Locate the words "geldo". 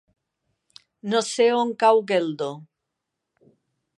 2.13-2.49